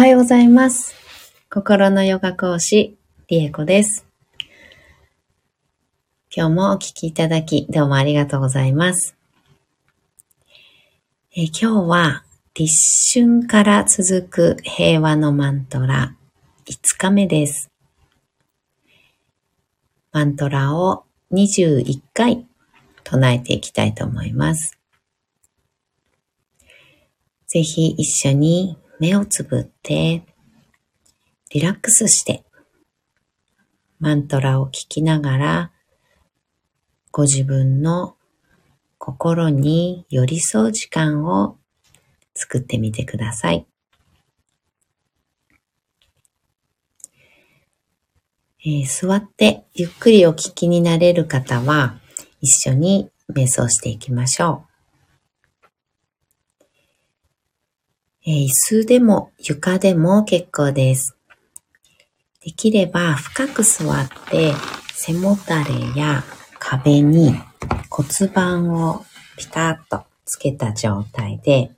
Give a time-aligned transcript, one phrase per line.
[0.00, 0.94] はようございます。
[1.50, 2.96] 心のヨガ講師、
[3.28, 4.06] リエコです。
[6.34, 9.14] 今日もお聞きいただき、どうもありがとうございます。
[11.36, 12.24] え今日は、
[12.54, 16.16] 立春から続く平和のマントラ、
[16.64, 17.70] 5日目です。
[20.12, 22.46] マントラを21回
[23.04, 24.78] 唱えていきたいと思います。
[27.46, 30.22] ぜひ一緒に目をつぶって、
[31.50, 32.44] リラックスして、
[33.98, 35.72] マントラを聞きながら、
[37.10, 38.16] ご自分の
[38.98, 41.56] 心に寄り添う時間を
[42.34, 43.66] 作ってみてください。
[48.62, 51.98] えー座ってゆっくりお聞きになれる方は、
[52.42, 54.69] 一緒に瞑想していきましょう。
[58.26, 61.16] え椅子でも床でも結構です。
[62.44, 64.52] できれば深く座って
[64.92, 66.22] 背もたれや
[66.58, 67.34] 壁に
[67.88, 69.04] 骨盤を
[69.38, 71.70] ピタッとつけた状態で、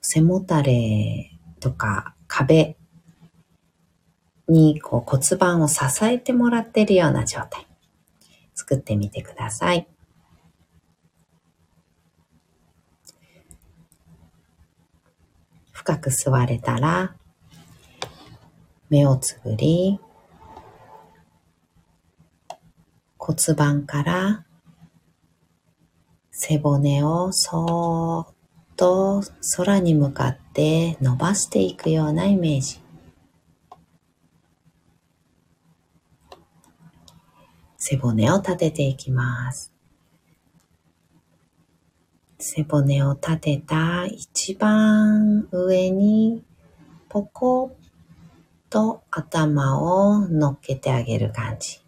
[0.00, 2.76] 背もたれとか壁
[4.48, 7.66] にこう骨盤を支えてもらっているような状態
[8.54, 9.86] 作ってみてください。
[15.88, 17.16] 深く座れたら
[18.90, 19.98] 目をつぶり
[23.16, 24.44] 骨盤から
[26.30, 28.34] 背骨をそーっ
[28.76, 29.22] と
[29.56, 32.80] 空に向かって伸ばしていくようなイメージ。
[37.78, 39.77] 背骨を立てていきます。
[42.40, 46.44] 背骨を立てた一番上に
[47.08, 47.70] ポコッ
[48.70, 51.80] と頭を乗っけてあげる感じ。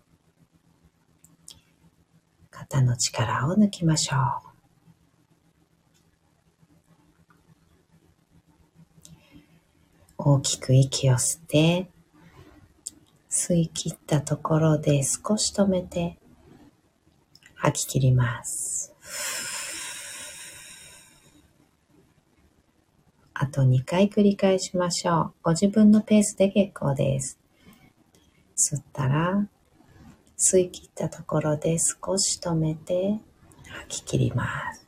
[2.50, 4.50] 肩の力を抜きましょう。
[10.19, 11.88] 大きく息を吸って、
[13.31, 16.19] 吸い切ったところで少し止めて
[17.55, 19.50] 吐き切ります。
[23.43, 25.33] あと2回繰り返しましょう。
[25.43, 27.39] ご自分のペースで結構です。
[28.55, 29.49] 吸ったら、
[30.37, 33.19] 吸い切ったところで少し止めて
[33.65, 34.87] 吐き切ります。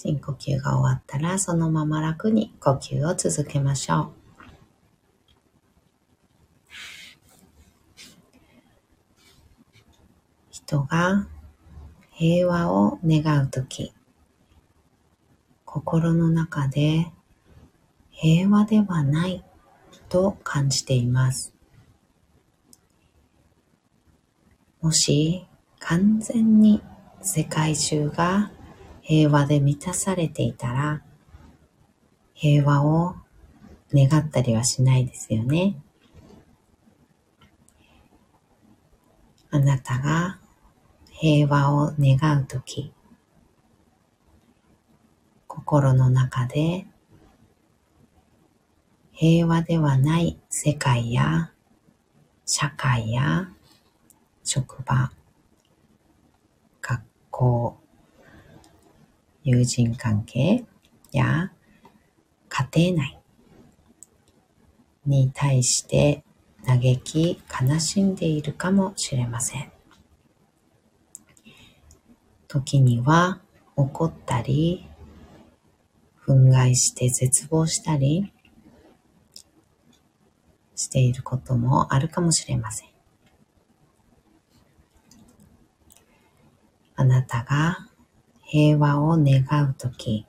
[0.00, 4.10] 深呼吸が終わったらそのまま楽に呼吸を続けましょう。
[10.50, 11.26] 人が
[12.12, 13.92] 平和を願うとき、
[15.64, 17.10] 心の中で
[18.10, 19.42] 平和ではない
[20.08, 21.52] と感じています。
[24.80, 25.44] もし
[25.80, 26.84] 完全に
[27.20, 28.52] 世界中が
[29.08, 31.02] 平和で満たされていたら、
[32.34, 33.14] 平和を
[33.90, 35.80] 願ったりはしないですよね。
[39.50, 40.38] あなたが
[41.10, 42.92] 平和を願うとき、
[45.46, 46.86] 心の中で
[49.12, 51.50] 平和ではない世界や
[52.44, 53.48] 社会や
[54.44, 55.10] 職場、
[56.82, 57.77] 学校、
[59.48, 60.66] 友人関係
[61.10, 61.52] や
[62.50, 63.18] 家庭内
[65.06, 66.22] に対して
[66.66, 69.72] 嘆き悲しんでいるかもしれません。
[72.46, 73.40] 時には
[73.74, 74.86] 怒ったり、
[76.26, 78.30] 憤慨して絶望したり
[80.74, 82.88] していることもあるかもしれません。
[86.96, 87.88] あなたが
[88.50, 90.24] 平和を願うとき、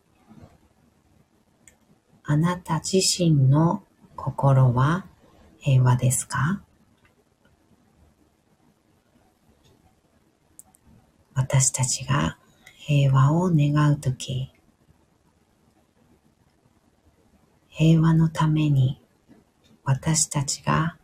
[2.25, 3.81] あなた自身の
[4.18, 5.06] 心は
[5.57, 6.62] 平和ですか？
[11.33, 12.38] 私たちが
[12.75, 14.51] 平和を願うとき、
[17.69, 19.01] 平和のために
[19.86, 20.98] 私たちが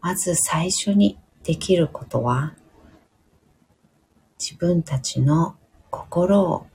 [0.00, 2.54] まず最初にできることは
[4.40, 5.54] 自分たちの
[5.90, 6.66] 心を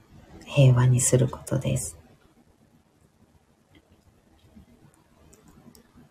[0.46, 1.98] 平和にすることです。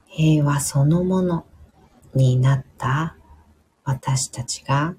[0.07, 1.47] 平和そのもの
[2.15, 3.17] になった
[3.85, 4.95] 私たちが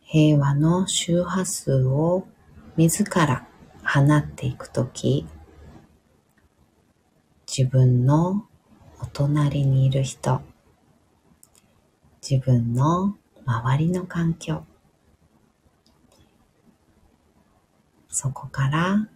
[0.00, 2.26] 平和の周波数を
[2.76, 3.46] 自ら
[3.84, 5.26] 放っていくとき
[7.46, 8.46] 自分の
[9.02, 10.40] お隣にいる人
[12.28, 14.64] 自分の周りの環境
[18.14, 19.08] そこから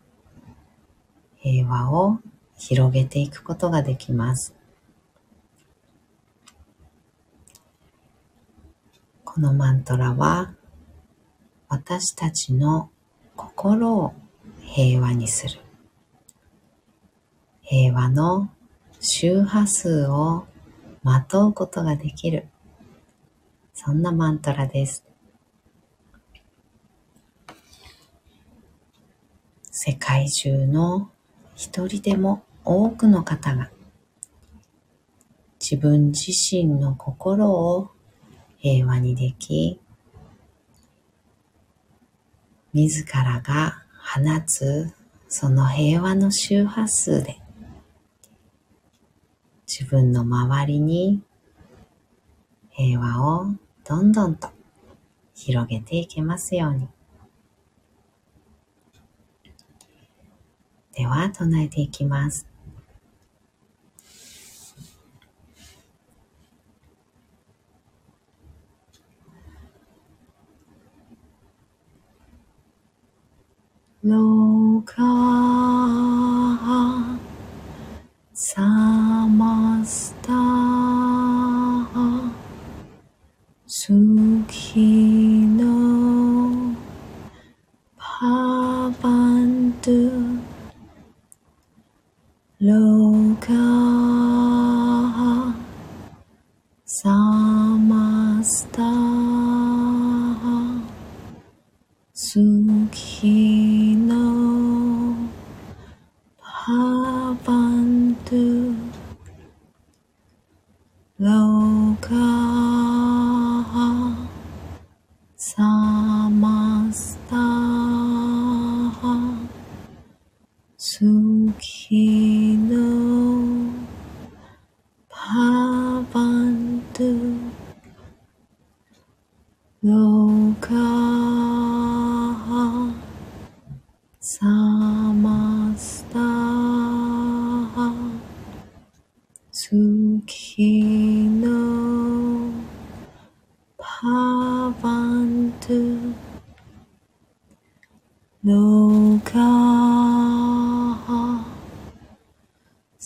[1.36, 2.18] 平和を
[2.56, 4.56] 広げていくことができます。
[9.24, 10.52] このマントラは
[11.68, 12.90] 私たちの
[13.36, 14.14] 心を
[14.62, 15.60] 平和にする
[17.62, 18.50] 平和の
[18.98, 20.48] 周波数を
[21.04, 22.48] まとうことができる
[23.74, 25.07] そんなマントラです。
[29.80, 31.08] 世界中の
[31.54, 33.70] 一人でも多くの方が
[35.60, 37.92] 自分自身の心を
[38.56, 39.80] 平和にでき、
[42.72, 43.84] 自らが
[44.16, 44.92] 放つ
[45.28, 47.38] その平和の周波数で
[49.64, 51.22] 自分の周りに
[52.70, 53.46] 平和を
[53.84, 54.48] どんどんと
[55.36, 56.88] 広げていけますように。
[60.98, 62.44] では唱えていきます。
[74.02, 75.17] ローカ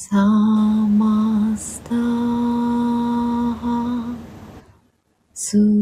[0.08, 1.94] samasta,
[5.32, 5.81] su.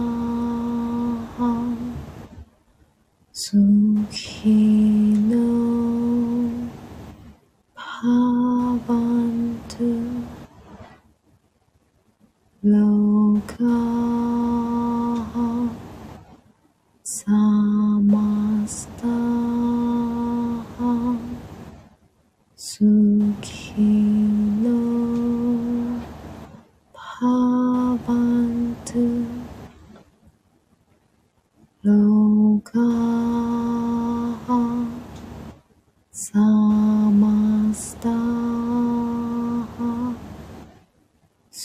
[0.00, 1.76] 아, 아.
[3.32, 4.79] 속이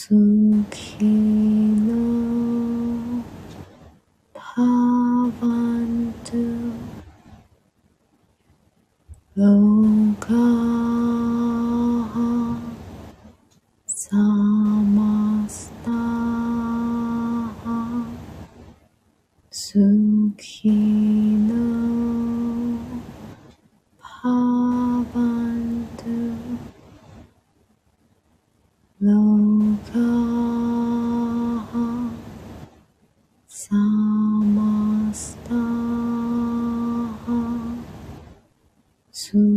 [0.07, 0.65] so.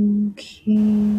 [0.08, 1.17] Okay.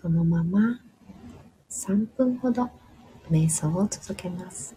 [0.00, 0.80] そのまま
[1.68, 2.70] 3分ほど
[3.30, 4.74] 瞑想を続けます。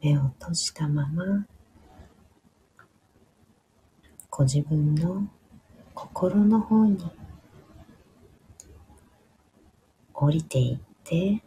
[0.00, 1.46] 目を閉じたまま
[4.30, 5.28] ご自分の
[5.94, 6.98] 心の方に
[10.14, 11.42] 降りていって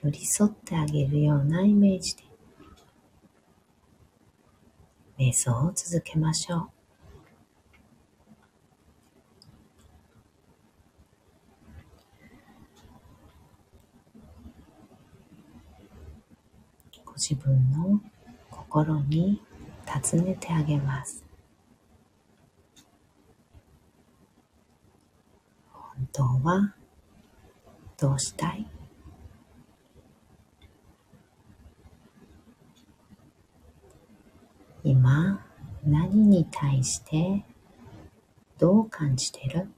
[0.00, 2.22] 寄り添ってあげるようなイメージで
[5.18, 6.79] 瞑想を続けましょう。
[17.22, 18.00] 自分の
[18.50, 19.42] 心に
[19.84, 21.22] 尋ねてあげます。
[25.70, 26.74] 本当は
[27.98, 28.66] どうしたい？
[34.82, 35.44] 今
[35.84, 37.44] 何に対して
[38.56, 39.68] どう感じてる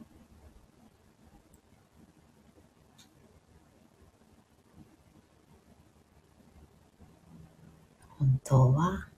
[8.18, 9.08] 本当は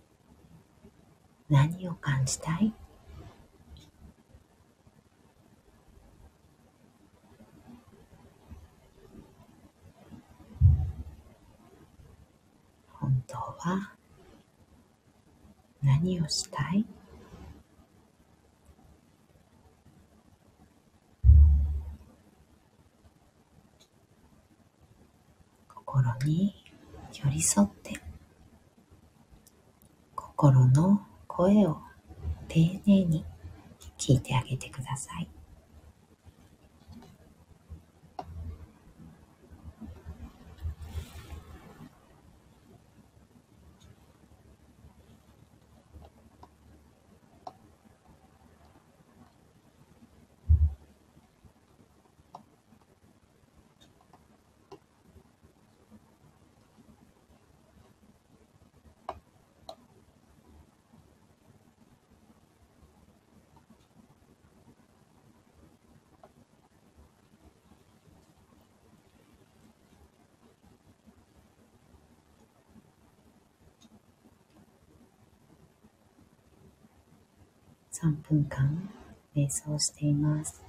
[1.55, 2.73] 何を感じたい？
[12.89, 13.93] 本当は
[15.81, 16.85] 何をしたい？
[25.69, 26.53] 心に
[27.13, 28.01] 寄り添って。
[30.17, 31.01] 心の
[31.37, 31.79] 声を
[32.47, 33.25] 丁寧に
[33.99, 35.29] 聞いてあげてください。
[77.95, 78.91] 3分間
[79.37, 80.64] 瞑想しています。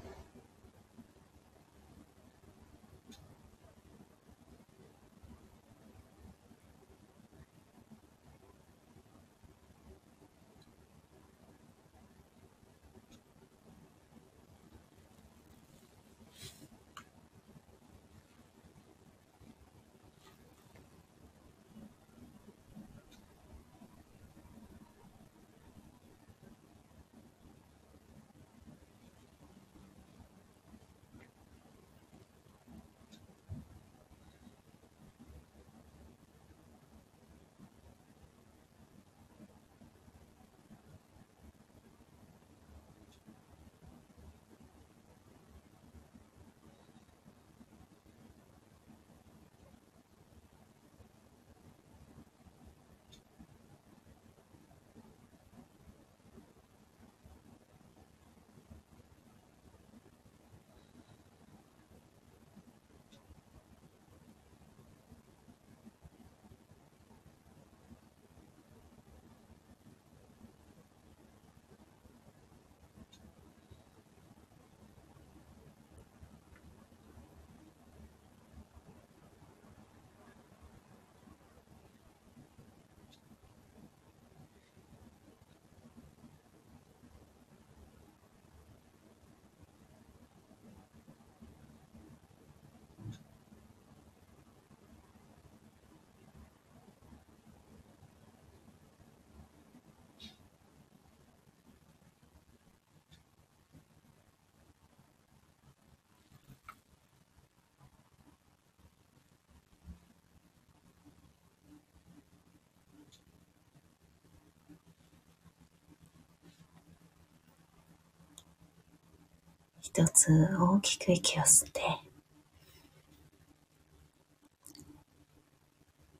[119.87, 121.81] 一つ大きく息を吸って、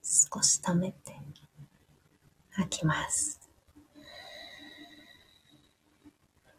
[0.04, 1.14] 少し止めて
[2.52, 3.42] 吐きます。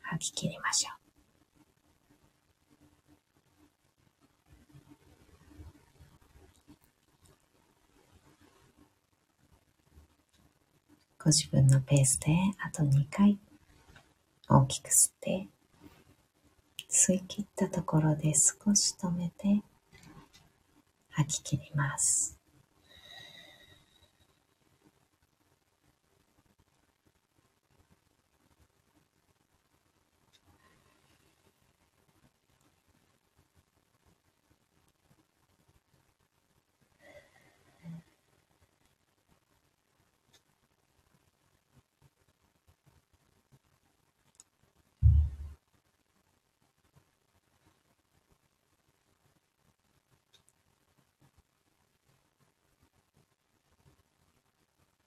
[0.03, 0.97] 吐き切りましょう。
[11.23, 13.39] ご自分のペースであと2回
[14.49, 15.49] 大きく吸って
[16.99, 19.63] 吸い切ったところで少し止めて
[21.11, 22.36] 吐き切ります。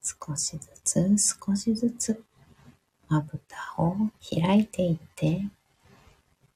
[0.09, 2.23] 少しずつ少しずつ
[3.07, 3.95] まぶたを
[4.27, 5.43] 開いていって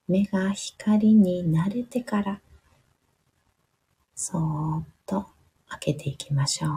[0.08, 2.42] 目が光に慣れてから
[4.16, 5.28] そーっと
[5.70, 6.68] 開けていきましょ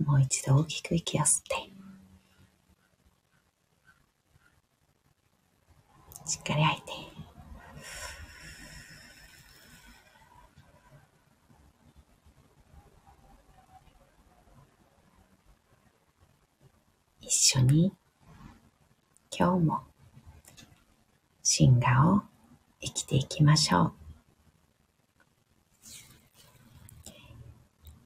[0.00, 0.04] う。
[0.04, 1.80] もう一度大きく息を吸って。
[6.40, 6.92] っかり吐いて。
[17.20, 17.92] 一緒に
[19.30, 19.80] 今日も
[21.42, 22.22] 進化を
[23.10, 23.92] 生きていきましょう。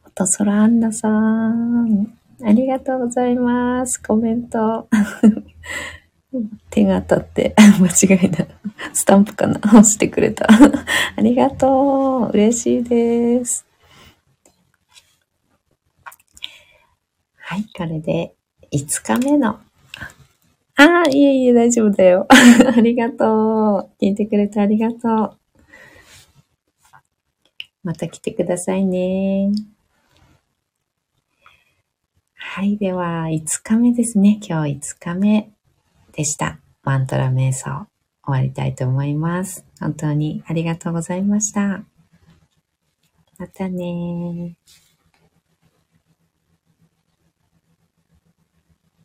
[0.07, 4.03] 音空アンナさん、ありがとうございます。
[4.03, 4.89] コメント。
[6.71, 8.49] 手が当たって 間違いない。
[8.93, 9.59] スタンプかな？
[9.59, 10.49] 押してくれた。
[11.17, 12.35] ありがとう。
[12.35, 13.67] 嬉しいです。
[17.37, 18.35] はい、これで
[18.73, 19.61] 5日目の。
[20.77, 22.27] ああ、いえいえ、大丈夫だよ。
[22.77, 24.05] ありがとう。
[24.05, 25.39] 聞いてくれてありがとう。
[27.85, 29.53] また来てくださいね。
[32.35, 34.41] はい、では5日目ですね。
[34.43, 35.51] 今日5日目
[36.13, 36.59] でした。
[36.83, 37.87] マントラ瞑想
[38.25, 39.65] 終わりたいと思います。
[39.81, 41.85] 本当にありがとうございました。
[43.39, 44.57] またね